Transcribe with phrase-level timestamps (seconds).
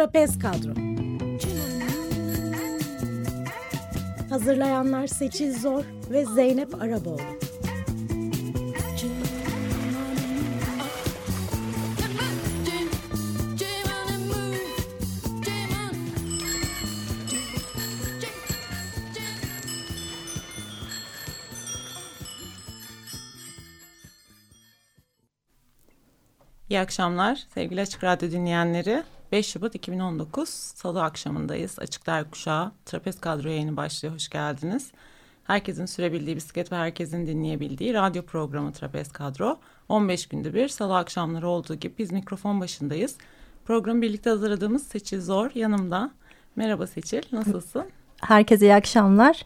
[0.00, 0.74] Trapez Kadro
[4.30, 7.20] Hazırlayanlar Seçil Zor ve Zeynep Araboğlu
[26.70, 29.02] İyi akşamlar sevgili Açık Radyo dinleyenleri.
[29.32, 31.78] 5 Şubat 2019 Salı akşamındayız.
[31.78, 34.14] Açık Dergi Kuşağı Trapez Kadro yayını başlıyor.
[34.14, 34.90] Hoş geldiniz.
[35.44, 39.58] Herkesin sürebildiği bisiklet ve herkesin dinleyebildiği radyo programı Trapez Kadro.
[39.88, 43.16] 15 günde bir salı akşamları olduğu gibi biz mikrofon başındayız.
[43.64, 46.10] Programı birlikte hazırladığımız Seçil Zor yanımda.
[46.56, 47.84] Merhaba Seçil, nasılsın?
[48.20, 49.42] Herkese iyi akşamlar.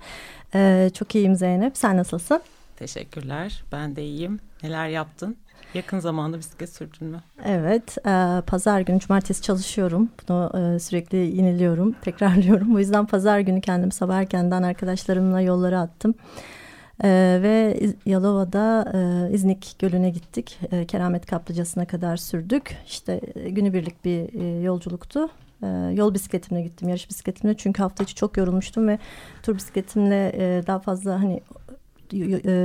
[0.55, 1.77] Ee, çok iyiyim Zeynep.
[1.77, 2.41] Sen nasılsın?
[2.77, 3.65] Teşekkürler.
[3.73, 4.41] Ben de iyiyim.
[4.63, 5.37] Neler yaptın?
[5.75, 7.23] Yakın zamanda bisiklet sürdün mü?
[7.45, 10.09] Evet, e, pazar günü cumartesi çalışıyorum.
[10.23, 12.75] Bunu e, sürekli yeniliyorum, tekrarlıyorum.
[12.75, 16.15] Bu yüzden pazar günü kendim sabah erkenden arkadaşlarımla yollara attım.
[17.05, 20.59] E, ve Yalova'da e, İznik Gölü'ne gittik.
[20.73, 22.77] E, Keramet Kaplıcası'na kadar sürdük.
[22.87, 25.29] İşte e, günübirlik bir e, yolculuktu.
[25.63, 27.57] E, yol bisikletimle gittim, yarış bisikletimle.
[27.57, 28.99] Çünkü hafta içi çok yorulmuştum ve
[29.43, 31.41] tur bisikletimle e, daha fazla hani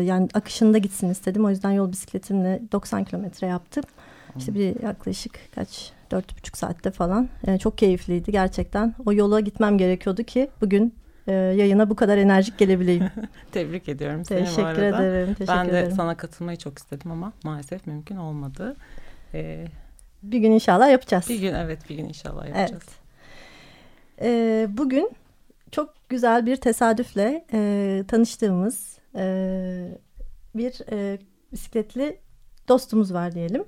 [0.06, 1.46] yani akışında gitsin istedim.
[1.46, 3.84] O yüzden yol bisikletimle 90 kilometre yaptım.
[4.38, 7.30] İşte bir yaklaşık kaç dört buçuk saatte falan.
[7.48, 8.96] Yani çok keyifliydi gerçekten.
[9.06, 10.94] O yola gitmem gerekiyordu ki bugün
[11.28, 13.12] e, yayına bu kadar enerjik gelebileyim.
[13.52, 15.06] Tebrik ediyorum seni teşekkür bu arada.
[15.06, 15.34] ederim.
[15.34, 15.92] Teşekkür ben de ederim.
[15.96, 18.76] sana katılmayı çok istedim ama maalesef mümkün olmadı.
[19.34, 19.66] Ee,
[20.24, 21.30] bir gün inşallah yapacağız.
[21.30, 22.72] bir gün evet bir gün inşallah yapacağız.
[22.72, 23.00] Evet.
[24.22, 25.12] Ee, bugün
[25.72, 29.98] çok güzel bir tesadüfle e, tanıştığımız e,
[30.56, 31.20] bir e,
[31.52, 32.20] bisikletli
[32.68, 33.66] dostumuz var diyelim.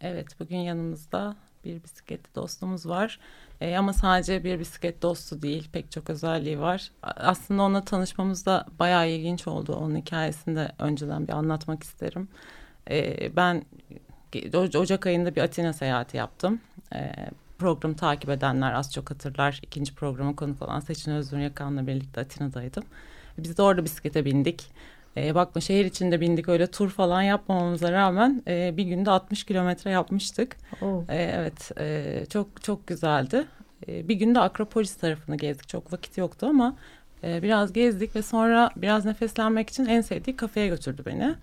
[0.00, 3.20] Evet bugün yanımızda bir bisikletli dostumuz var.
[3.60, 6.90] Ee, ama sadece bir bisiklet dostu değil pek çok özelliği var.
[7.02, 9.74] Aslında onunla tanışmamız da bayağı ilginç oldu.
[9.76, 12.28] Onun hikayesini de önceden bir anlatmak isterim.
[12.90, 13.64] Ee, ben
[14.32, 16.60] Oc- Ocak ayında bir Atina seyahati yaptım.
[16.94, 17.12] Ee,
[17.58, 19.60] programı takip edenler az çok hatırlar.
[19.62, 22.84] İkinci programa konuk olan Seçin Özgür Yakan'la birlikte Atina'daydım.
[23.38, 24.70] Biz de orada bisiklete bindik.
[25.16, 29.90] Ee, bakma şehir içinde bindik öyle tur falan yapmamamıza rağmen e, bir günde 60 kilometre
[29.90, 30.56] yapmıştık.
[30.82, 31.04] Oo.
[31.08, 33.44] Ee, evet e, çok çok güzeldi.
[33.88, 35.68] Ee, bir günde Akropolis tarafını gezdik.
[35.68, 36.76] Çok vakit yoktu ama
[37.24, 41.34] e, biraz gezdik ve sonra biraz nefeslenmek için en sevdiği kafeye götürdü beni.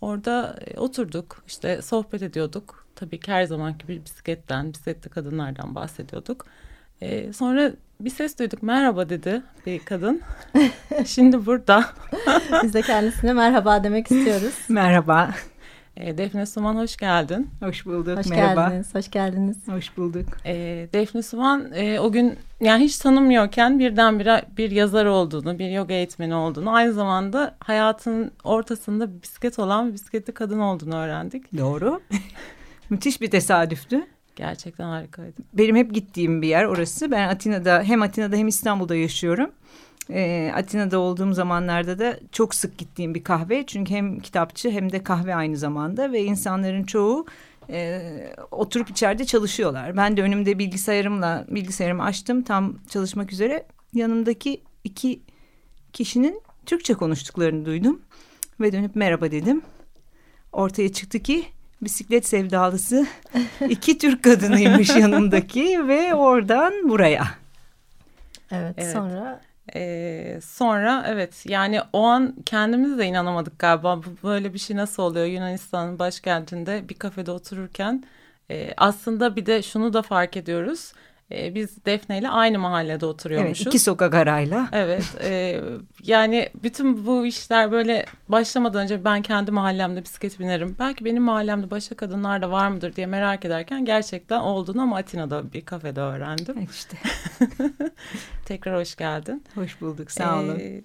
[0.00, 2.86] Orada e, oturduk işte sohbet ediyorduk.
[2.96, 6.46] Tabii ki her zamanki bir bisikletten, bisikletli kadınlardan bahsediyorduk.
[7.02, 7.72] Ee, sonra
[8.04, 8.62] bir ses duyduk.
[8.62, 10.20] Merhaba dedi bir kadın.
[11.06, 11.84] Şimdi burada.
[12.62, 14.54] Biz de kendisine merhaba demek istiyoruz.
[14.68, 15.30] Merhaba,
[15.96, 17.50] Ee, Defne Suman hoş geldin.
[17.60, 18.18] hoş bulduk.
[18.18, 18.68] Hoş Merhaba.
[18.68, 19.56] geldiniz, hoş geldiniz.
[19.68, 20.26] Hoş bulduk.
[20.46, 25.94] Ee, Defne Suman e, o gün yani hiç tanımıyorken birdenbire bir yazar olduğunu, bir yoga
[25.94, 31.58] eğitmeni olduğunu, aynı zamanda hayatın ortasında bisiklet olan bir bisikletli kadın olduğunu öğrendik.
[31.58, 32.00] Doğru.
[32.90, 34.06] Müthiş bir tesadüftü.
[34.36, 35.42] Gerçekten harikaydı.
[35.52, 37.10] Benim hep gittiğim bir yer orası.
[37.10, 39.50] Ben Atina'da hem Atina'da hem İstanbul'da yaşıyorum.
[40.10, 43.66] Ee, Atina'da olduğum zamanlarda da çok sık gittiğim bir kahve.
[43.66, 47.26] Çünkü hem kitapçı hem de kahve aynı zamanda ve insanların çoğu
[47.70, 48.02] e,
[48.50, 49.96] oturup içeride çalışıyorlar.
[49.96, 53.66] Ben de önümde bilgisayarımla bilgisayarımı açtım tam çalışmak üzere.
[53.94, 55.20] Yanımdaki iki
[55.92, 58.00] kişinin Türkçe konuştuklarını duydum
[58.60, 59.62] ve dönüp merhaba dedim.
[60.52, 61.44] Ortaya çıktı ki
[61.82, 63.06] bisiklet sevdalısı
[63.68, 67.24] iki Türk kadınıymış yanımdaki ve oradan buraya.
[68.50, 68.92] Evet, Evet.
[68.92, 69.40] sonra
[69.74, 75.26] Ee, sonra evet yani o an kendimiz de inanamadık galiba böyle bir şey nasıl oluyor
[75.26, 78.04] Yunanistan'ın başkentinde bir kafede otururken
[78.50, 80.92] e, aslında bir de şunu da fark ediyoruz
[81.34, 83.66] E, biz Defne ile aynı mahallede Evet, oturuyormuşuz.
[83.66, 84.68] iki sokak arayla.
[84.72, 85.60] Evet e,
[86.02, 90.76] yani bütün bu işler böyle başlamadan önce ben kendi mahallemde bisiklet binerim.
[90.78, 95.52] Belki benim mahallemde başka kadınlar da var mıdır diye merak ederken gerçekten olduğunu ama Atina'da
[95.52, 96.54] bir kafede öğrendim.
[96.58, 96.96] Evet işte.
[98.46, 99.44] Tekrar hoş geldin.
[99.54, 100.10] Hoş bulduk.
[100.10, 100.58] Sağ olun.
[100.58, 100.80] Ee,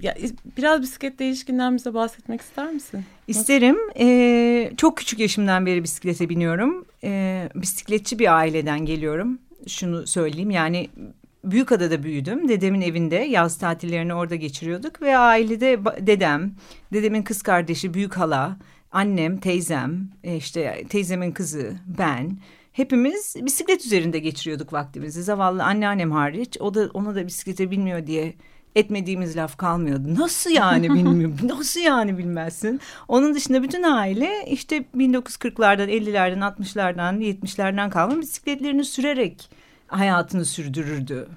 [0.00, 0.14] ya,
[0.56, 3.04] biraz bisikletle ilişkinden bize bahsetmek ister misin?
[3.28, 3.76] İsterim.
[3.98, 6.86] Ee, çok küçük yaşımdan beri bisiklete biniyorum.
[7.04, 9.38] Ee, bisikletçi bir aileden geliyorum.
[9.66, 10.90] Şunu söyleyeyim yani
[11.44, 12.48] Büyükada'da büyüdüm.
[12.48, 16.54] Dedemin evinde yaz tatillerini orada geçiriyorduk ve ailede dedem,
[16.92, 18.58] dedemin kız kardeşi, büyük hala,
[18.92, 22.38] annem, teyzem, e, işte teyzemin kızı, ben
[22.72, 25.22] hepimiz bisiklet üzerinde geçiriyorduk vaktimizi.
[25.22, 26.56] Zavallı anneannem hariç.
[26.60, 28.34] O da ona da bisiklete binmiyor diye
[28.76, 30.14] etmediğimiz laf kalmıyordu.
[30.18, 31.36] Nasıl yani bilmiyorum?
[31.42, 32.80] Nasıl yani bilmezsin?
[33.08, 39.50] Onun dışında bütün aile işte 1940'lardan, 50'lerden, 60'lardan, 70'lerden kalma bisikletlerini sürerek
[39.86, 41.28] hayatını sürdürürdü.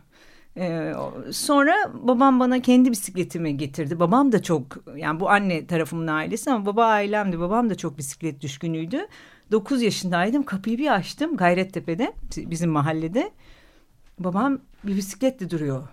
[0.58, 0.94] Ee,
[1.32, 4.00] sonra babam bana kendi bisikletimi getirdi.
[4.00, 7.40] Babam da çok yani bu anne tarafımın ailesi ama baba ailemdi.
[7.40, 9.08] Babam da çok bisiklet düşkünüydü.
[9.52, 10.44] 9 yaşındaydım.
[10.44, 13.32] Kapıyı bir açtım Gayrettepe'de bizim mahallede.
[14.20, 15.88] Babam bir bisikletle duruyor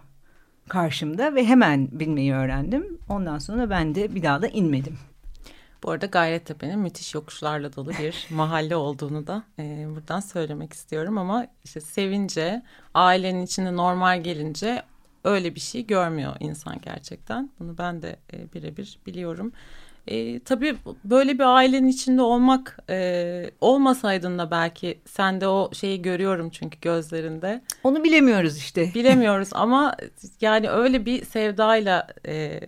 [0.69, 2.99] karşımda ve hemen binmeyi öğrendim.
[3.09, 4.99] Ondan sonra ben de bir daha da inmedim.
[5.83, 11.47] Bu arada Gayrettepe'nin müthiş yokuşlarla dolu bir mahalle olduğunu da e, buradan söylemek istiyorum ama
[11.65, 12.63] işte sevince,
[12.95, 14.83] ailenin içinde normal gelince
[15.25, 17.51] öyle bir şey görmüyor insan gerçekten.
[17.59, 19.53] Bunu ben de e, birebir biliyorum.
[20.07, 26.03] E, tabii böyle bir ailenin içinde olmak e, olmasaydın da belki sen de o şeyi
[26.03, 27.63] görüyorum çünkü gözlerinde.
[27.85, 28.91] Onu bilemiyoruz işte.
[28.95, 29.97] Bilemiyoruz ama
[30.41, 32.61] yani öyle bir sevdayla e,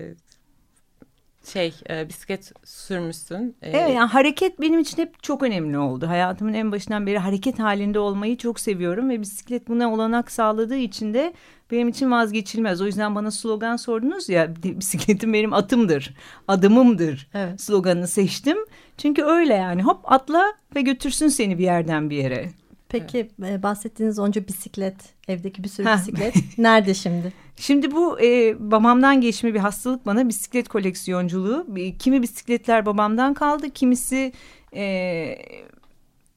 [1.45, 3.57] şey e, bisiklet sürmüşsün.
[3.63, 6.09] E, evet yani hareket benim için hep çok önemli oldu.
[6.09, 11.15] Hayatımın en başından beri hareket halinde olmayı çok seviyorum ve bisiklet buna olanak sağladığı için
[11.15, 11.33] de
[11.71, 12.81] benim için vazgeçilmez.
[12.81, 16.15] O yüzden bana slogan sordunuz ya bisikletim benim atımdır,
[16.49, 17.61] adımımdır evet.
[17.61, 18.57] sloganını seçtim.
[18.97, 20.45] Çünkü öyle yani hop atla
[20.77, 22.51] ve götürsün seni bir yerden bir yere.
[22.89, 23.63] Peki evet.
[23.63, 24.95] bahsettiğiniz onca bisiklet,
[25.29, 27.33] evdeki bir sürü bisiklet nerede şimdi?
[27.57, 31.67] Şimdi bu e, babamdan geçme bir hastalık bana bisiklet koleksiyonculuğu.
[31.99, 34.33] Kimi bisikletler babamdan kaldı, kimisi
[34.75, 35.39] e,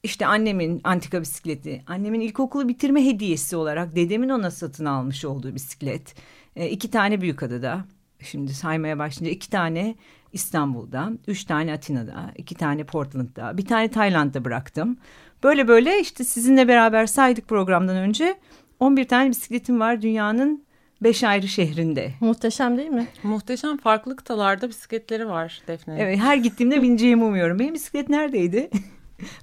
[0.02, 6.14] işte annemin antika bisikleti, annemin ilkokulu bitirme hediyesi olarak dedemin ona satın almış olduğu bisiklet.
[6.56, 7.84] E, iki tane büyük adada.
[8.20, 9.94] Şimdi saymaya başlayınca iki tane
[10.32, 14.96] İstanbul'da, üç tane Atina'da, iki tane Portland'da, bir tane Tayland'da bıraktım.
[15.42, 18.36] Böyle böyle işte sizinle beraber saydık programdan önce
[18.80, 20.64] 11 tane bisikletim var dünyanın
[21.02, 22.10] beş ayrı şehrinde.
[22.20, 23.06] Muhteşem değil mi?
[23.22, 25.96] Muhteşem farklı kıtalarda bisikletleri var Defne.
[25.98, 27.58] Evet her gittiğimde bineceğimi umuyorum.
[27.58, 28.70] Benim bisiklet neredeydi?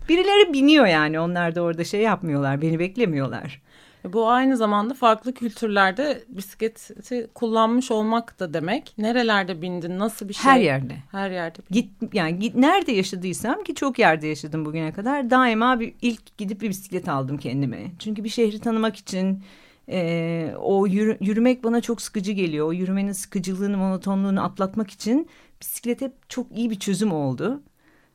[0.10, 3.62] Birileri biniyor yani onlar da orada şey yapmıyorlar beni beklemiyorlar.
[4.06, 8.94] Bu aynı zamanda farklı kültürlerde bisikleti kullanmış olmak da demek.
[8.98, 10.00] Nerelerde bindin?
[10.00, 10.52] Nasıl bir şey?
[10.52, 10.96] Her yerde.
[11.12, 11.60] Her yerde.
[11.72, 15.30] Git yani git, nerede yaşadıysam ki çok yerde yaşadım bugüne kadar.
[15.30, 17.92] Daima bir ilk gidip bir bisiklet aldım kendime.
[18.00, 19.44] Çünkü bir şehri tanımak için
[19.90, 22.68] e, o yürü, yürümek bana çok sıkıcı geliyor.
[22.68, 25.30] O yürümenin sıkıcılığını, monotonluğunu atlatmak için
[25.62, 27.62] bisiklet hep çok iyi bir çözüm oldu.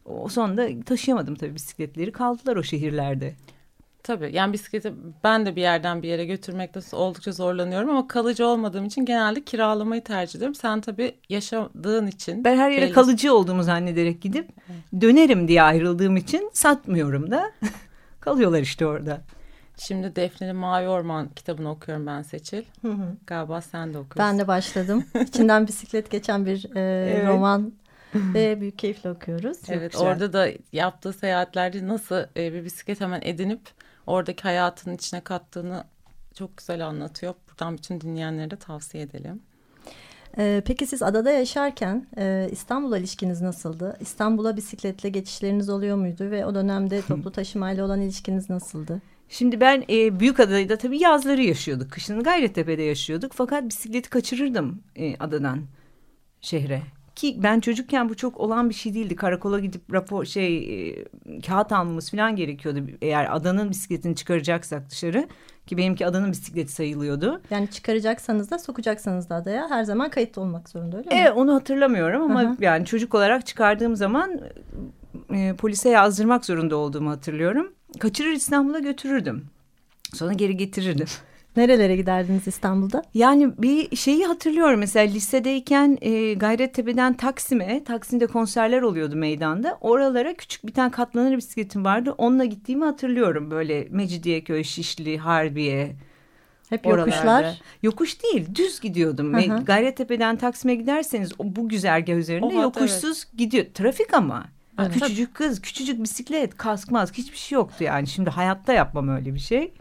[0.04, 2.12] O sonunda taşıyamadım tabii bisikletleri.
[2.12, 3.34] Kaldılar o şehirlerde.
[4.04, 4.92] Tabii yani bisikleti
[5.24, 10.04] ben de bir yerden bir yere götürmekte oldukça zorlanıyorum ama kalıcı olmadığım için genelde kiralamayı
[10.04, 10.54] tercih ediyorum.
[10.54, 12.44] Sen tabii yaşadığın için.
[12.44, 12.92] Ben her yere belli...
[12.92, 14.48] kalıcı olduğumu zannederek gidip
[15.00, 17.52] dönerim diye ayrıldığım için satmıyorum da
[18.20, 19.20] kalıyorlar işte orada.
[19.78, 22.62] Şimdi Defne'nin Mavi Orman kitabını okuyorum ben Seçil.
[22.82, 23.16] Hı hı.
[23.26, 24.18] Galiba sen de okuyorsun.
[24.18, 25.04] Ben de başladım.
[25.28, 26.80] İçinden bisiklet geçen bir e,
[27.14, 27.28] evet.
[27.28, 27.72] roman
[28.14, 29.60] ve büyük keyifle okuyoruz.
[29.60, 30.06] Çok evet güzel.
[30.06, 33.60] orada da yaptığı seyahatlerde nasıl e, bir bisiklet hemen edinip
[34.06, 35.84] oradaki hayatın içine kattığını
[36.34, 37.34] çok güzel anlatıyor.
[37.50, 39.42] Buradan bütün dinleyenlere de tavsiye edelim.
[40.38, 43.96] Ee, peki siz adada yaşarken e, İstanbul'a ilişkiniz nasıldı?
[44.00, 49.02] İstanbul'a bisikletle geçişleriniz oluyor muydu ve o dönemde toplu taşımayla olan ilişkiniz nasıldı?
[49.28, 51.90] Şimdi ben e, Büyükada'da tabii yazları yaşıyorduk.
[51.90, 53.32] Kışını Gayrettepe'de yaşıyorduk.
[53.34, 55.62] Fakat bisikleti kaçırırdım e, adadan
[56.40, 56.82] şehre.
[57.16, 59.16] Ki ben çocukken bu çok olan bir şey değildi.
[59.16, 60.56] Karakola gidip rapor şey
[60.88, 61.04] e,
[61.46, 62.80] kağıt almamız falan gerekiyordu.
[63.02, 65.28] Eğer adanın bisikletini çıkaracaksak dışarı
[65.66, 67.42] ki benimki adanın bisikleti sayılıyordu.
[67.50, 71.14] Yani çıkaracaksanız da sokacaksanız da adaya her zaman kayıtlı olmak zorunda öyle mi?
[71.20, 72.56] Evet onu hatırlamıyorum ama Aha.
[72.60, 74.40] yani çocuk olarak çıkardığım zaman
[75.34, 77.72] e, polise yazdırmak zorunda olduğumu hatırlıyorum.
[77.98, 79.44] Kaçırır İstanbul'a götürürdüm.
[80.14, 81.06] Sonra geri getirirdim.
[81.56, 83.02] Nerelere giderdiniz İstanbul'da?
[83.14, 89.78] Yani bir şeyi hatırlıyorum mesela lisedeyken e, Gayrettepe'den Taksim'e, Taksim'de konserler oluyordu meydanda.
[89.80, 92.14] Oralara küçük bir tane katlanır bisikletim vardı.
[92.18, 95.96] Onunla gittiğimi hatırlıyorum böyle Mecidiyeköy, Şişli, Harbiye.
[96.68, 97.10] Hep oralarda.
[97.10, 97.60] yokuşlar?
[97.82, 99.34] Yokuş değil, düz gidiyordum.
[99.34, 99.64] Hı hı.
[99.64, 103.38] Gayrettepe'den Taksim'e giderseniz bu güzergah üzerinde o yokuşsuz evet.
[103.38, 103.66] gidiyor.
[103.74, 104.44] Trafik ama.
[104.80, 104.92] Evet.
[104.92, 108.06] Küçücük kız, küçücük bisiklet, kask mask hiçbir şey yoktu yani.
[108.06, 109.72] Şimdi hayatta yapmam öyle bir şey.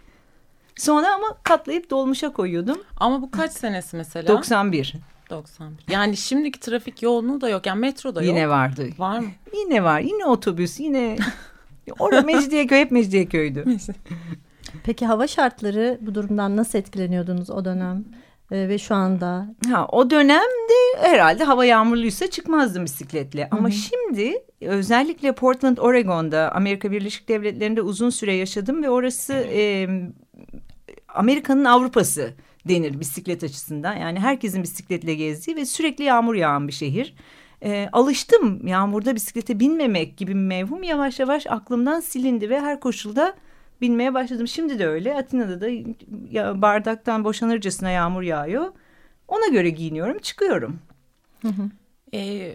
[0.75, 2.77] Sonra ama katlayıp dolmuşa koyuyordum.
[2.97, 4.27] Ama bu kaç senesi mesela?
[4.27, 4.93] 91.
[5.29, 5.93] 91.
[5.93, 7.65] Yani şimdiki trafik yoğunluğu da yok.
[7.65, 8.35] Yani metro da yok.
[8.35, 8.89] Yine vardı.
[8.97, 9.27] Var mı?
[9.53, 9.99] Yine var.
[9.99, 10.79] Yine otobüs.
[10.79, 11.17] Yine
[11.99, 13.65] orada Mecidiyeköy hep Mecidiyeköy'dü.
[14.83, 18.05] Peki hava şartları bu durumdan nasıl etkileniyordunuz o dönem?
[18.51, 19.47] Ee, ve şu anda?
[19.71, 23.47] Ha, o dönemde herhalde hava yağmurluysa çıkmazdım bisikletle.
[23.51, 23.75] Ama Hı -hı.
[23.75, 29.89] şimdi özellikle Portland, Oregon'da Amerika Birleşik Devletleri'nde uzun süre yaşadım ve orası e,
[31.13, 32.33] Amerika'nın Avrupa'sı
[32.67, 33.95] denir bisiklet açısından.
[33.95, 37.15] Yani herkesin bisikletle gezdiği ve sürekli yağmur yağan bir şehir.
[37.63, 43.35] E, alıştım yağmurda bisiklete binmemek gibi mevhum yavaş yavaş aklımdan silindi ve her koşulda
[43.81, 44.47] binmeye başladım.
[44.47, 45.15] Şimdi de öyle.
[45.15, 45.67] Atina'da da
[46.61, 48.71] bardaktan boşanırcasına yağmur yağıyor.
[49.27, 50.79] Ona göre giyiniyorum, çıkıyorum.
[51.41, 51.69] Hı hı.
[52.13, 52.51] E,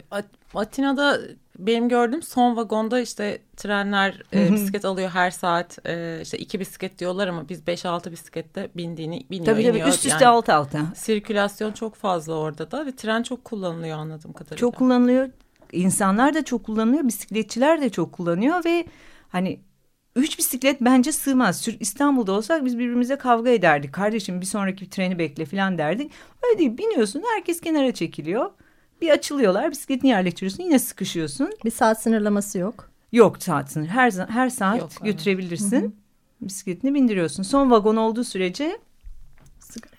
[0.55, 1.21] Atina'da
[1.59, 5.87] benim gördüğüm son vagonda işte trenler e, bisiklet alıyor her saat.
[5.87, 9.47] E, işte iki bisiklet diyorlar ama biz beş altı bisiklette bindiğini biniyor.
[9.47, 10.81] Tabii tabii üst üste yani, alt alta.
[10.95, 14.57] Sirkülasyon çok fazla orada da ve tren çok kullanılıyor anladığım kadarıyla.
[14.57, 15.29] Çok kullanılıyor.
[15.73, 17.05] İnsanlar da çok kullanıyor.
[17.05, 18.87] Bisikletçiler de çok kullanıyor ve
[19.29, 19.61] hani
[20.17, 21.69] Üç bisiklet bence sığmaz.
[21.81, 23.93] İstanbul'da olsak biz birbirimize kavga ederdik.
[23.93, 26.13] Kardeşim bir sonraki treni bekle falan derdik.
[26.43, 28.51] Öyle değil biniyorsun herkes kenara çekiliyor.
[29.01, 31.51] Bir açılıyorlar bisikletini yerleştiriyorsun yine sıkışıyorsun.
[31.65, 32.91] Bir saat sınırlaması yok.
[33.13, 33.87] Yok saat sınır.
[33.87, 35.83] Her, her saat yok, götürebilirsin.
[35.83, 35.93] Hı hı.
[36.41, 37.43] Bisikletini bindiriyorsun.
[37.43, 38.79] Son vagon olduğu sürece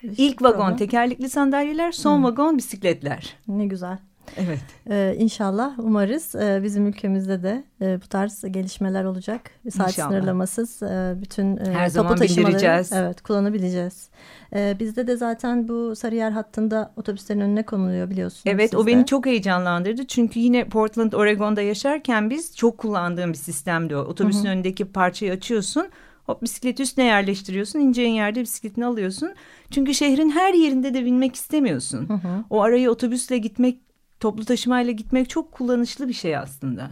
[0.02, 2.24] ilk vagon tekerlekli sandalyeler, son hı.
[2.24, 3.36] vagon bisikletler.
[3.48, 3.98] Ne güzel.
[4.36, 4.60] Evet.
[4.90, 9.40] Ee, inşallah umarız e, bizim ülkemizde de e, bu tarz gelişmeler olacak.
[9.70, 10.08] Saat inşallah.
[10.08, 14.08] sınırlamasız e, bütün e, Her zaman taşımaları evet, kullanabileceğiz.
[14.54, 18.42] E, bizde de zaten bu Sarıyer hattında otobüslerin önüne konuluyor biliyorsunuz.
[18.46, 18.76] Evet sizde.
[18.76, 20.06] o beni çok heyecanlandırdı.
[20.06, 24.00] Çünkü yine Portland, Oregon'da yaşarken biz çok kullandığım bir sistemdi o.
[24.00, 24.50] Otobüsün Hı -hı.
[24.50, 25.88] önündeki parçayı açıyorsun.
[26.26, 27.78] Hop bisikleti üstüne yerleştiriyorsun.
[27.78, 29.34] ineceğin yerde bisikletini alıyorsun.
[29.70, 32.08] Çünkü şehrin her yerinde de binmek istemiyorsun.
[32.08, 32.44] Hı hı.
[32.50, 33.89] O arayı otobüsle gitmek
[34.20, 36.90] toplu taşımayla gitmek çok kullanışlı bir şey aslında.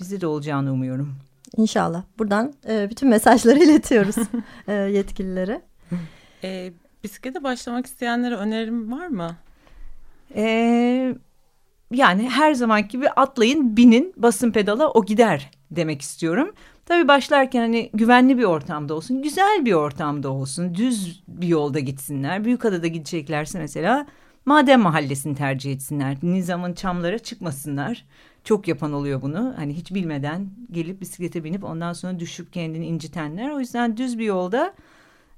[0.00, 1.16] Bize de olacağını umuyorum.
[1.56, 2.02] İnşallah.
[2.18, 4.16] Buradan e, bütün mesajları iletiyoruz
[4.68, 5.62] e, yetkililere.
[6.44, 6.72] E,
[7.04, 9.36] bisiklete başlamak isteyenlere önerim var mı?
[10.34, 11.14] E,
[11.90, 16.54] yani her zaman gibi atlayın, binin, basın pedala o gider demek istiyorum.
[16.86, 22.44] Tabii başlarken hani güvenli bir ortamda olsun, güzel bir ortamda olsun, düz bir yolda gitsinler.
[22.44, 24.06] Büyükada'da gideceklerse mesela
[24.48, 26.16] Maden mahallesini tercih etsinler.
[26.22, 28.04] Nizam'ın çamlara çıkmasınlar.
[28.44, 29.54] Çok yapan oluyor bunu.
[29.56, 33.50] Hani hiç bilmeden gelip bisiklete binip ondan sonra düşüp kendini incitenler.
[33.50, 34.74] O yüzden düz bir yolda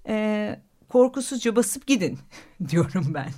[0.08, 0.56] e,
[0.88, 2.18] korkusuzca basıp gidin
[2.68, 3.28] diyorum ben.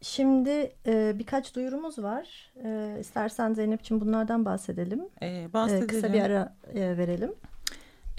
[0.00, 2.52] Şimdi e, birkaç duyurumuz var.
[2.64, 5.00] E, istersen Zeynep'ciğim bunlardan bahsedelim.
[5.22, 5.84] Ee, bahsedelim.
[5.84, 7.34] E, kısa bir ara e, verelim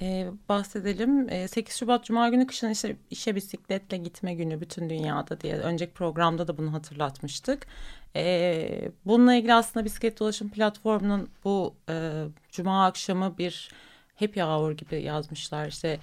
[0.04, 1.30] e, bahsedelim.
[1.30, 5.56] E, 8 Şubat Cuma günü kışın işe, işe bisikletle gitme günü bütün dünyada diye.
[5.58, 7.68] Önceki programda da bunu hatırlatmıştık.
[8.16, 13.70] E, bununla ilgili aslında bisiklet dolaşım platformunun bu e, Cuma akşamı bir
[14.16, 15.68] happy hour gibi yazmışlar.
[15.68, 16.00] İşte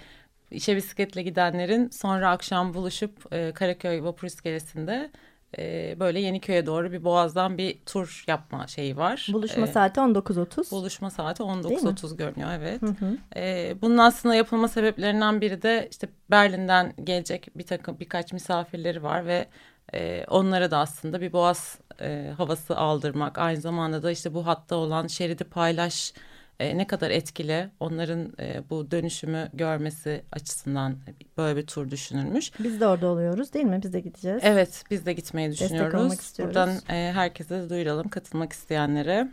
[0.50, 5.10] işe bisikletle gidenlerin sonra akşam buluşup e, Karaköy Vapur İskelesi'nde
[5.58, 9.28] e, böyle Yeniköy'e doğru bir boğazdan bir tur yapma şeyi var.
[9.32, 10.70] Buluşma e, saati 19.30.
[10.70, 12.82] Buluşma saati 19.30 görünüyor evet.
[12.82, 13.16] Hı hı.
[13.36, 19.26] E, bunun aslında yapılma sebeplerinden biri de işte Berlin'den gelecek bir takım birkaç misafirleri var
[19.26, 19.46] ve
[19.94, 23.38] e, onlara da aslında bir boğaz e, havası aldırmak.
[23.38, 26.12] Aynı zamanda da işte bu hatta olan şeridi paylaş
[26.60, 30.96] e, ne kadar etkili onların e, bu dönüşümü görmesi açısından
[31.38, 32.52] böyle bir tur düşünülmüş.
[32.58, 33.80] Biz de orada oluyoruz değil mi?
[33.82, 34.40] Biz de gideceğiz.
[34.44, 36.38] Evet biz de gitmeyi düşünüyoruz.
[36.38, 39.28] Buradan e, herkese de duyuralım katılmak isteyenlere.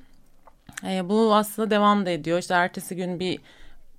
[0.87, 2.39] E, bu aslında devam da ediyor.
[2.39, 3.39] İşte ertesi gün bir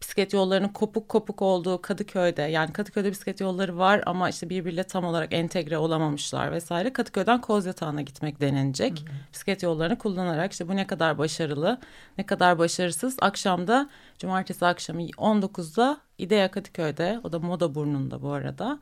[0.01, 5.05] bisiklet yollarının kopuk kopuk olduğu Kadıköy'de yani Kadıköy'de bisiklet yolları var ama işte birbiriyle tam
[5.05, 6.93] olarak entegre olamamışlar vesaire.
[6.93, 9.01] Kadıköy'den Kozyatağı'na gitmek denenecek.
[9.01, 9.33] Hı hı.
[9.33, 11.79] Bisiklet yollarını kullanarak işte bu ne kadar başarılı
[12.19, 13.17] ne kadar başarısız.
[13.21, 18.79] Akşamda cumartesi akşamı 19'da İdea Kadıköy'de o da Moda Burnu'nda bu arada.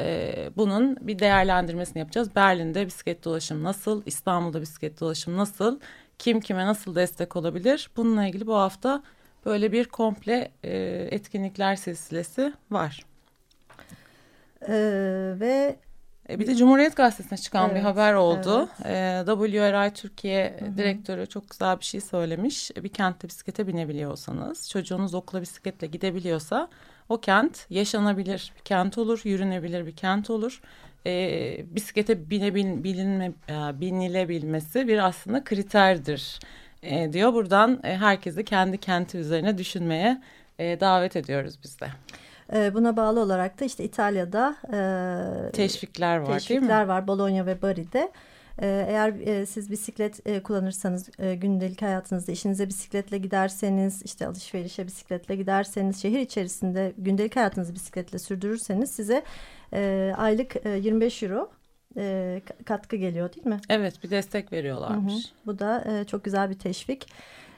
[0.00, 2.34] Ee, bunun bir değerlendirmesini yapacağız.
[2.36, 4.02] Berlin'de bisiklet dolaşım nasıl?
[4.06, 5.80] İstanbul'da bisiklet dolaşım nasıl?
[6.18, 7.90] Kim kime nasıl destek olabilir?
[7.96, 9.02] Bununla ilgili bu hafta
[9.46, 13.04] Böyle bir komple e, etkinlikler silsilesi var.
[14.68, 15.76] Ee, ve
[16.28, 18.68] e, bir de Cumhuriyet Gazetesi'ne çıkan evet, bir haber oldu.
[18.84, 19.28] Evet.
[19.28, 20.78] E, WRI Türkiye Hı -hı.
[20.78, 22.70] direktörü çok güzel bir şey söylemiş.
[22.76, 26.68] Bir kentte bisiklete binebiliyorsanız, çocuğunuz okula bisikletle gidebiliyorsa
[27.08, 30.60] o kent yaşanabilir bir kent olur, yürünebilir bir kent olur.
[31.06, 36.38] E, bisiklete bilinme, e, binilebilmesi bir aslında kriterdir
[36.84, 37.34] e, diyor.
[37.34, 40.22] Buradan e, herkesi kendi kenti üzerine düşünmeye
[40.58, 41.86] e, davet ediyoruz biz de.
[42.52, 46.88] E, buna bağlı olarak da işte İtalya'da e, teşvikler var teşvikler değil mi?
[46.88, 48.12] var Bologna ve Bari'de.
[48.58, 56.18] E, eğer siz bisiklet kullanırsanız gündelik hayatınızda işinize bisikletle giderseniz işte alışverişe bisikletle giderseniz şehir
[56.18, 59.22] içerisinde gündelik hayatınızı bisikletle sürdürürseniz size
[60.16, 61.50] aylık 25 euro
[61.96, 63.60] e, katkı geliyor değil mi?
[63.68, 65.12] Evet bir destek veriyorlarmış.
[65.12, 65.22] Hı hı.
[65.46, 67.06] Bu da e, çok güzel bir teşvik.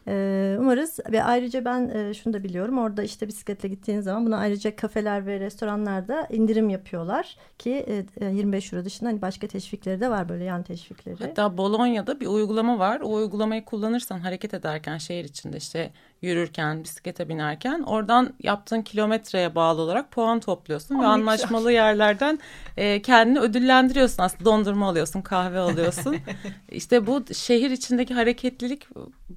[0.09, 4.39] E, umarız ve ayrıca ben e, şunu da biliyorum orada işte bisikletle gittiğiniz zaman buna
[4.39, 10.11] ayrıca kafeler ve restoranlarda indirim yapıyorlar ki e, 25 euro dışında hani başka teşvikleri de
[10.11, 11.17] var böyle yan teşvikleri.
[11.19, 15.91] Hatta Bolonya'da bir uygulama var o uygulamayı kullanırsan hareket ederken şehir içinde işte
[16.27, 22.39] yürürken, bisiklete binerken oradan yaptığın kilometreye bağlı olarak puan topluyorsun Aa, ve anlaşmalı yerlerden
[22.77, 26.17] e, kendini ödüllendiriyorsun aslında dondurma alıyorsun, kahve alıyorsun.
[26.71, 28.89] işte bu şehir içindeki hareketlilik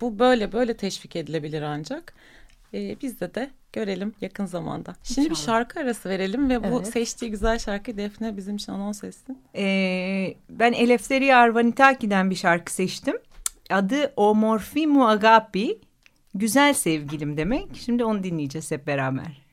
[0.02, 2.14] bu böyle böyle teşvik edilebilir ancak.
[2.74, 4.96] E, bizde de görelim yakın zamanda.
[5.04, 5.46] Şimdi bir İnşallah.
[5.46, 6.88] şarkı arası verelim ve bu Evet.
[6.88, 9.38] seçtiği güzel şarkıyı Defne bizim için anons etsin.
[9.56, 13.18] Ee, ben Eleftheria Arvanitaki'den bir şarkı seçtim.
[13.70, 15.80] Adı O Morfimu Agapi.
[16.40, 17.68] Güzel sevgilim demek.
[17.76, 19.49] Şimdi onu dinleyeceğiz hep beraber.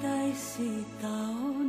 [0.00, 1.61] Tay?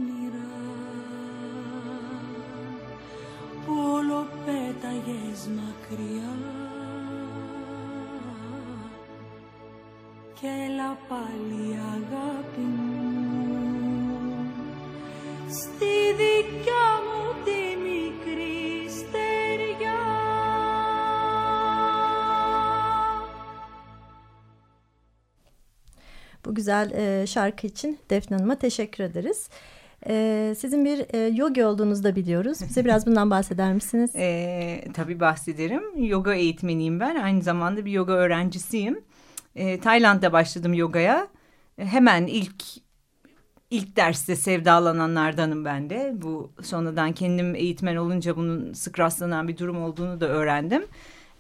[26.64, 29.50] Güzel e, şarkı için Defne Hanım'a teşekkür ederiz.
[30.08, 32.58] E, sizin bir e, yogi olduğunuzu da biliyoruz.
[32.70, 34.12] Bize biraz bundan bahseder misiniz?
[34.16, 36.06] Ee, tabii bahsederim.
[36.06, 37.16] Yoga eğitmeniyim ben.
[37.16, 39.02] Aynı zamanda bir yoga öğrencisiyim.
[39.56, 41.28] Ee, Tayland'da başladım yogaya.
[41.78, 42.64] Ee, hemen ilk
[43.70, 46.14] ilk derste sevdalananlardanım ben de.
[46.16, 50.84] Bu sonradan kendim eğitmen olunca bunun sık rastlanan bir durum olduğunu da öğrendim.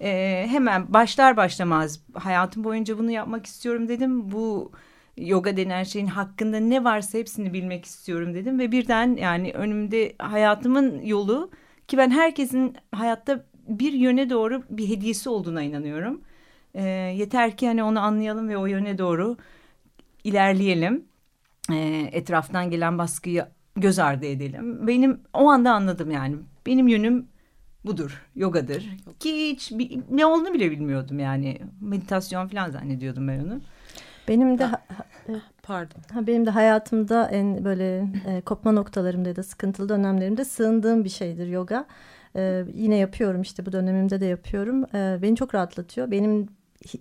[0.01, 4.31] Ee, hemen başlar başlamaz hayatım boyunca bunu yapmak istiyorum dedim.
[4.31, 4.71] Bu
[5.17, 8.59] yoga denen şeyin hakkında ne varsa hepsini bilmek istiyorum dedim.
[8.59, 11.51] Ve birden yani önümde hayatımın yolu
[11.87, 16.21] ki ben herkesin hayatta bir yöne doğru bir hediyesi olduğuna inanıyorum.
[16.75, 16.83] Ee,
[17.17, 19.37] yeter ki hani onu anlayalım ve o yöne doğru
[20.23, 21.05] ilerleyelim.
[21.71, 23.45] Ee, etraftan gelen baskıyı
[23.75, 24.87] göz ardı edelim.
[24.87, 26.35] Benim o anda anladım yani.
[26.65, 27.27] Benim yönüm
[27.85, 28.89] budur, yogadır.
[29.19, 31.59] Ki hiç bir- ne olduğunu bile bilmiyordum yani.
[31.81, 33.61] Meditasyon falan zannediyordum ben onu.
[34.27, 34.81] Benim de ha-
[35.63, 36.01] Pardon.
[36.13, 41.09] ha, benim de hayatımda en böyle e, kopma noktalarımda ya da sıkıntılı dönemlerimde sığındığım bir
[41.09, 41.85] şeydir yoga.
[42.35, 44.83] E, yine yapıyorum işte bu dönemimde de yapıyorum.
[44.95, 46.11] E, beni çok rahatlatıyor.
[46.11, 46.47] Benim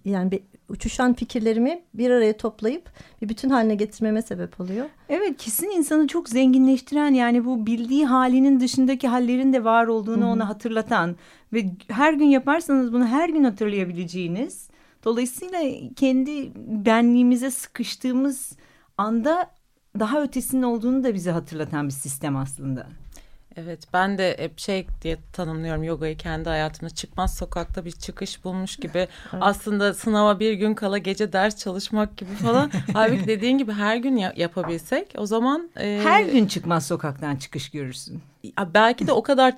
[0.04, 2.90] yani bir, uçuşan fikirlerimi bir araya toplayıp
[3.22, 4.86] bir bütün haline getirmeme sebep oluyor.
[5.08, 10.48] Evet kesin insanı çok zenginleştiren yani bu bildiği halinin dışındaki hallerin de var olduğunu ona
[10.48, 11.16] hatırlatan
[11.52, 14.68] ve her gün yaparsanız bunu her gün hatırlayabileceğiniz
[15.04, 15.58] dolayısıyla
[15.96, 16.52] kendi
[16.84, 18.52] benliğimize sıkıştığımız
[18.98, 19.50] anda
[19.98, 22.86] daha ötesinin olduğunu da bize hatırlatan bir sistem aslında.
[23.56, 28.76] Evet ben de hep şey diye tanımlıyorum yogayı kendi hayatımda çıkmaz sokakta bir çıkış bulmuş
[28.76, 29.08] gibi
[29.40, 34.16] aslında sınava bir gün kala gece ders çalışmak gibi falan halbuki dediğin gibi her gün
[34.16, 38.20] ya- yapabilsek o zaman e, Her gün çıkmaz sokaktan çıkış görürsün.
[38.58, 39.54] ya belki de o kadar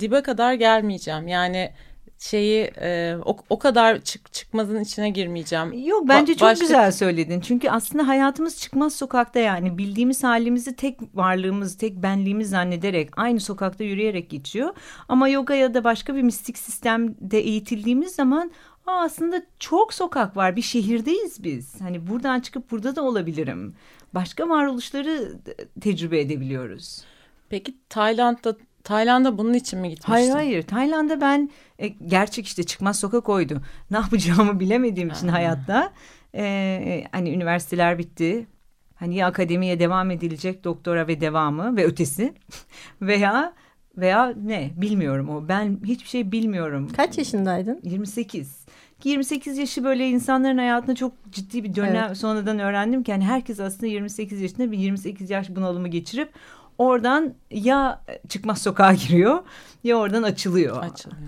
[0.00, 1.70] dibe kadar gelmeyeceğim yani
[2.18, 5.72] şeyi e, o, o kadar çık, çıkmazın içine girmeyeceğim.
[5.86, 7.40] Yok bence Ba- çok başka- güzel söyledin.
[7.40, 13.84] Çünkü aslında hayatımız çıkmaz sokakta yani bildiğimiz halimizi tek varlığımız, tek benliğimiz zannederek aynı sokakta
[13.84, 14.74] yürüyerek geçiyor.
[15.08, 18.50] Ama yoga ya da başka bir mistik sistemde eğitildiğimiz zaman
[18.86, 20.56] Aa, aslında çok sokak var.
[20.56, 21.80] Bir şehirdeyiz biz.
[21.80, 23.74] Hani buradan çıkıp burada da olabilirim.
[24.14, 27.04] Başka varoluşları e, tecrübe edebiliyoruz.
[27.48, 30.12] Peki Tayland'da Tayland'a bunun için mi gitmiştin?
[30.12, 30.62] Hayır hayır.
[30.62, 33.62] Tayland'da ben e, gerçek işte çıkmaz sokak oydu.
[33.90, 35.92] Ne yapacağımı bilemediğim için hayatta
[36.34, 38.46] e, hani üniversiteler bitti.
[38.94, 42.34] Hani ya akademiye devam edilecek doktora ve devamı ve ötesi
[43.02, 43.52] veya
[43.96, 46.88] veya ne bilmiyorum o ben hiçbir şey bilmiyorum.
[46.96, 47.80] Kaç yaşındaydın?
[47.82, 48.66] 28.
[49.00, 52.16] Ki 28 yaşı böyle insanların hayatında çok ciddi bir dönem Evet.
[52.16, 56.32] sonradan öğrendim ki hani herkes aslında 28 yaşında bir 28 yaş bunalımı geçirip
[56.78, 59.42] oradan ya çıkmaz sokağa giriyor
[59.84, 60.82] ya oradan açılıyor.
[60.82, 61.20] Açılıyor.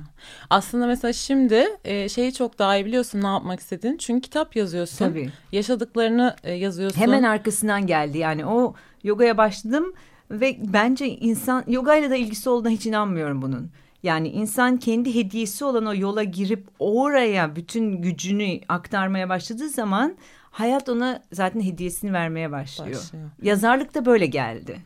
[0.50, 3.98] Aslında mesela şimdi e, şeyi çok daha iyi biliyorsun ne yapmak istediğini.
[3.98, 4.98] Çünkü kitap yazıyorsun.
[4.98, 5.30] Tabii.
[5.52, 7.00] Yaşadıklarını e, yazıyorsun.
[7.00, 9.92] Hemen arkasından geldi yani o yogaya başladım
[10.30, 13.70] ve bence insan yogayla da ilgisi olduğuna hiç inanmıyorum bunun.
[14.02, 20.16] Yani insan kendi hediyesi olan o yola girip oraya bütün gücünü aktarmaya başladığı zaman
[20.50, 23.00] hayat ona zaten hediyesini vermeye başlıyor.
[23.00, 23.30] Başlıyor.
[23.42, 24.78] Yazarlık da böyle geldi.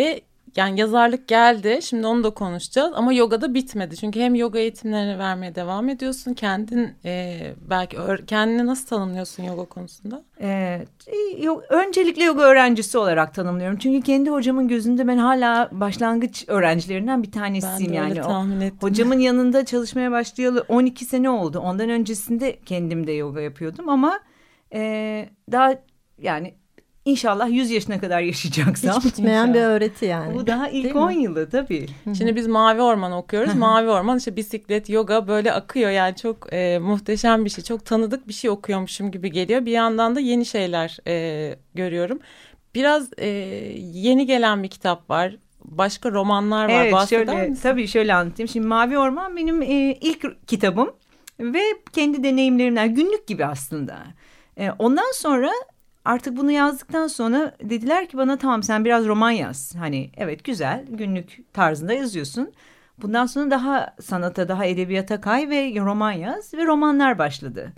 [0.00, 0.20] Ve
[0.56, 1.78] yani yazarlık geldi.
[1.82, 2.92] Şimdi onu da konuşacağız.
[2.96, 3.96] Ama yoga da bitmedi.
[3.96, 6.34] Çünkü hem yoga eğitimlerini vermeye devam ediyorsun.
[6.34, 10.22] Kendin e, belki kendini nasıl tanımlıyorsun yoga konusunda?
[10.40, 10.80] Ee,
[11.40, 13.78] yo- öncelikle yoga öğrencisi olarak tanımlıyorum.
[13.78, 18.10] Çünkü kendi hocamın gözünde ben hala başlangıç öğrencilerinden bir Ben tanesiyim de yani.
[18.10, 18.78] öyle tahmin ettim.
[18.80, 21.58] Hocamın yanında çalışmaya başlayalı 12 sene oldu.
[21.58, 24.20] Ondan öncesinde kendim de yoga yapıyordum ama
[24.74, 25.74] e, daha
[26.18, 26.54] yani
[27.04, 28.96] inşallah 100 yaşına kadar yaşayacaksam.
[28.96, 30.34] Hiç bitmeyen bir öğreti yani.
[30.34, 31.00] Bu daha ilk Değil mi?
[31.00, 31.86] 10 yılı tabii.
[32.18, 33.54] Şimdi biz Mavi Orman okuyoruz.
[33.54, 35.90] Mavi Orman işte bisiklet, yoga böyle akıyor.
[35.90, 37.64] Yani çok e, muhteşem bir şey.
[37.64, 39.66] Çok tanıdık bir şey okuyormuşum gibi geliyor.
[39.66, 42.18] Bir yandan da yeni şeyler e, görüyorum.
[42.74, 43.26] Biraz e,
[43.92, 45.36] yeni gelen bir kitap var.
[45.64, 46.70] Başka romanlar var.
[46.70, 47.62] Evet Bahseder şöyle misin?
[47.62, 48.48] tabii şöyle anlatayım.
[48.48, 50.90] Şimdi Mavi Orman benim e, ilk kitabım
[51.40, 53.98] ve kendi deneyimlerimden günlük gibi aslında.
[54.56, 55.50] E, ondan sonra
[56.04, 59.74] artık bunu yazdıktan sonra dediler ki bana tamam sen biraz roman yaz.
[59.78, 62.52] Hani evet güzel günlük tarzında yazıyorsun.
[63.02, 67.72] Bundan sonra daha sanata daha edebiyata kay ve roman yaz ve romanlar başladı.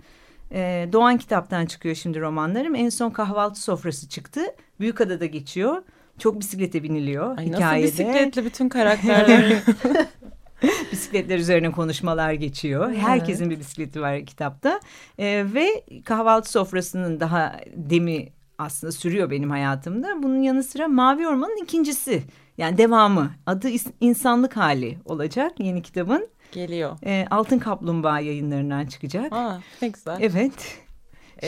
[0.51, 2.75] E, Doğan kitaptan çıkıyor şimdi romanlarım.
[2.75, 4.41] En son kahvaltı sofrası çıktı.
[4.79, 5.83] Büyükada'da geçiyor.
[6.19, 7.87] Çok bisiklete biniliyor Ay, nasıl hikayede.
[7.87, 9.53] bisikletli bütün karakterler.
[10.91, 12.93] Bisikletler üzerine konuşmalar geçiyor.
[12.93, 14.79] Herkesin bir bisikleti var kitapta.
[15.19, 20.23] Ee, ve kahvaltı sofrasının daha demi aslında sürüyor benim hayatımda.
[20.23, 22.23] Bunun yanı sıra Mavi Orman'ın ikincisi.
[22.57, 23.31] Yani devamı.
[23.45, 23.69] Adı
[24.01, 26.27] insanlık hali olacak yeni kitabın.
[26.51, 26.97] Geliyor.
[27.05, 29.33] Ee, Altın Kaplumbağa yayınlarından çıkacak.
[29.33, 30.17] Aa, ne güzel.
[30.19, 30.77] Evet.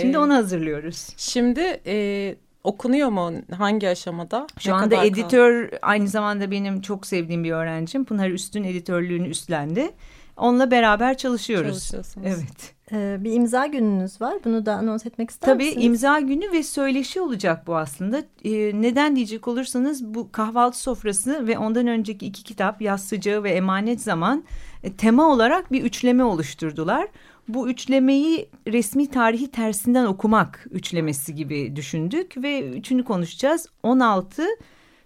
[0.01, 1.09] Şimdi Ee, onu hazırlıyoruz.
[1.17, 3.31] Şimdi e, okunuyor mu?
[3.57, 4.47] Hangi aşamada?
[4.59, 8.05] Şu Ne anda editör aynı zamanda benim çok sevdiğim bir öğrencim.
[8.05, 9.91] Pınar Üstün editörlüğünü üstlendi.
[10.37, 11.67] Onunla beraber çalışıyoruz.
[11.67, 12.27] Çalışıyorsunuz.
[12.27, 12.75] Evet.
[12.91, 14.33] Ee, bir imza gününüz var.
[14.45, 15.85] Bunu da anons etmek ister Tabii misiniz?
[15.85, 18.17] imza günü ve söyleşi olacak bu aslında.
[18.43, 23.51] Ee, neden diyecek olursanız bu kahvaltı sofrası ve ondan önceki iki kitap Yaz Sıcağı ve
[23.51, 24.43] Emanet Zaman
[24.83, 27.07] e, tema olarak bir üçleme oluşturdular.
[27.47, 33.67] Bu üçlemeyi resmi tarihi tersinden okumak üçlemesi gibi düşündük ve üçünü konuşacağız.
[33.83, 34.43] 16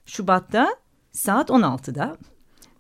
[0.06, 0.76] Şubat'ta
[1.12, 2.18] saat 16'da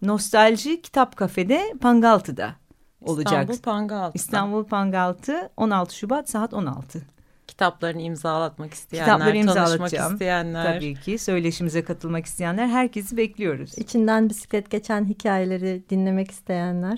[0.01, 2.55] Nostalji Kitap Kafede Pangaltı'da
[3.01, 3.49] olacak.
[3.49, 4.11] İstanbul Pangaltı'da.
[4.15, 7.01] İstanbul Pangaltı 16 Şubat saat 16.
[7.47, 10.13] Kitaplarını imzalatmak isteyenler, Kitapları tanışmak imzalatacağım.
[10.13, 10.63] isteyenler.
[10.75, 13.77] Tabii ki söyleşimize katılmak isteyenler herkesi bekliyoruz.
[13.77, 16.97] İçinden bisiklet geçen hikayeleri dinlemek isteyenler,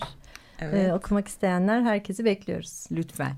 [0.61, 0.89] Evet.
[0.89, 2.85] e, okumak isteyenler herkesi bekliyoruz.
[2.91, 3.33] Lütfen.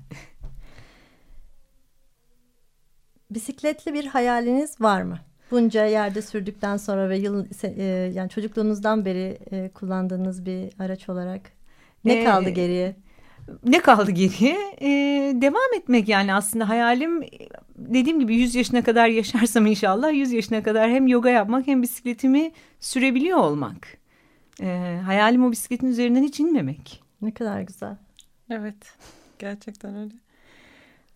[3.30, 5.18] Bisikletli bir hayaliniz var mı?
[5.50, 7.82] Bunca yerde sürdükten sonra ve yıl e,
[8.14, 11.40] yani çocukluğunuzdan beri e, kullandığınız bir araç olarak
[12.04, 12.96] ne Ee, kaldı geriye?
[13.66, 14.56] Ne kaldı geriye?
[14.80, 17.22] Ee, devam etmek yani aslında hayalim
[17.76, 22.52] dediğim gibi 100 yaşına kadar yaşarsam inşallah 100 yaşına kadar hem yoga yapmak hem bisikletimi
[22.80, 23.98] sürebiliyor olmak.
[24.60, 27.03] Ee, hayalim o bisikletin üzerinden hiç inmemek.
[27.24, 27.96] Ne kadar güzel.
[28.50, 28.96] Evet.
[29.38, 30.14] Gerçekten öyle.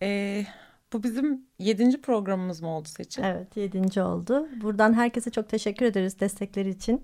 [0.01, 0.45] Ee,
[0.93, 3.23] bu bizim yedinci programımız mı oldu Seçil?
[3.23, 4.47] Evet yedinci oldu.
[4.61, 7.03] Buradan herkese çok teşekkür ederiz destekleri için.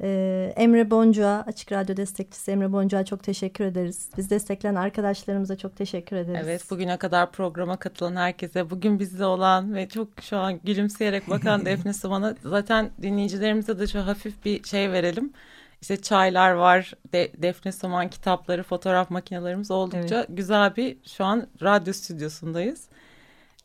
[0.00, 4.08] Ee, Emre Boncuğa, Açık Radyo destekçisi Emre Boncuğa çok teşekkür ederiz.
[4.16, 6.40] Biz destekleyen arkadaşlarımıza çok teşekkür ederiz.
[6.44, 11.64] Evet bugüne kadar programa katılan herkese bugün bizde olan ve çok şu an gülümseyerek bakan
[11.66, 15.32] Defne Sıvan'a zaten dinleyicilerimize de şu hafif bir şey verelim.
[15.80, 21.92] İşte çaylar var, de, Defne Saman kitapları, fotoğraf makinelerimiz oldukça güzel bir şu an radyo
[21.92, 22.88] stüdyosundayız.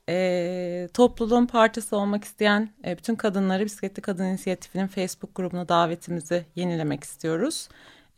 [0.10, 7.04] Ee, topluluğun parçası olmak isteyen e, bütün kadınları Bisikletli Kadın İnisiyatifi'nin Facebook grubuna davetimizi yenilemek
[7.04, 7.70] istiyoruz.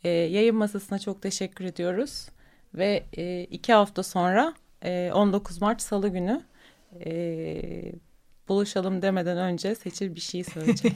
[0.04, 2.28] Ee, yayın masasına çok teşekkür ediyoruz.
[2.74, 4.54] Ve e, iki hafta sonra
[4.84, 6.42] e, 19 Mart Salı günü
[7.04, 7.92] e,
[8.48, 10.92] buluşalım demeden önce Seçil bir şey söyleyecek.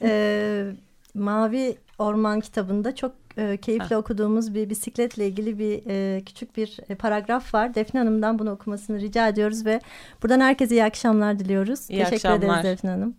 [1.14, 6.94] Mavi Orman kitabında çok e, keyifle okuduğumuz bir bisikletle ilgili bir e, küçük bir e,
[6.94, 7.74] paragraf var.
[7.74, 9.80] Defne Hanım'dan bunu okumasını rica ediyoruz ve
[10.22, 11.90] buradan herkese iyi akşamlar diliyoruz.
[11.90, 12.38] İyi teşekkür akşamlar.
[12.38, 13.14] ederiz Defne Hanım.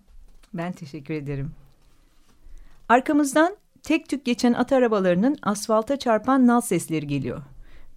[0.54, 1.52] Ben teşekkür ederim.
[2.90, 7.42] Arkamızdan tek tük geçen at arabalarının asfalta çarpan nal sesleri geliyor.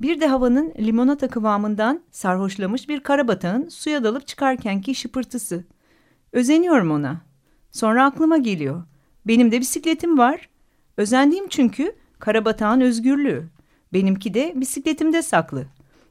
[0.00, 5.64] Bir de havanın limonata kıvamından sarhoşlamış bir karabatağın suya dalıp çıkarkenki şıpırtısı.
[6.32, 7.20] Özeniyorum ona.
[7.70, 8.82] Sonra aklıma geliyor.
[9.28, 10.48] Benim de bisikletim var.
[10.96, 13.48] Özendiğim çünkü karabatağın özgürlüğü.
[13.92, 15.66] Benimki de bisikletimde saklı.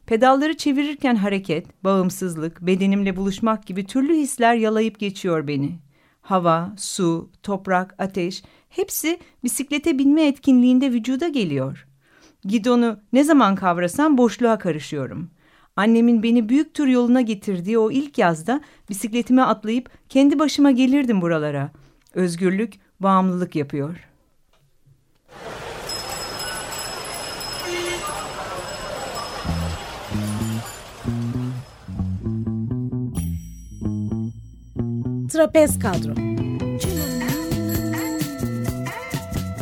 [0.05, 5.79] Pedalları çevirirken hareket, bağımsızlık, bedenimle buluşmak gibi türlü hisler yalayıp geçiyor beni.
[6.21, 11.87] hava, su, toprak, ateş hepsi bisiklete binme etkinliğinde vücuda geliyor.
[12.43, 15.29] Gidonu ne zaman kavrasam boşluğa karışıyorum.
[15.75, 21.71] Annemin beni büyük tur yoluna getirdiği o ilk yazda bisikletime atlayıp kendi başıma gelirdim buralara.
[22.13, 24.07] Özgürlük, bağımlılık yapıyor.
[35.31, 36.13] Trapez kadro.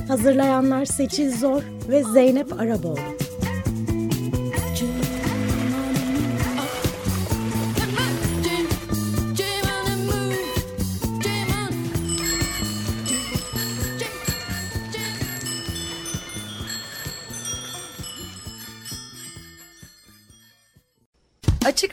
[0.08, 3.15] Hazırlayanlar Seçil Zor ve Zeynep Araboğlu.